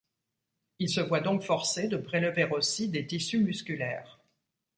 Il 0.79 0.89
se 0.89 0.99
voit 0.99 1.19
donc 1.19 1.43
forcé 1.43 1.87
de 1.87 1.95
prélever 1.95 2.45
aussi 2.45 2.89
des 2.89 3.05
tissus 3.05 3.37
musculaires. 3.43 4.19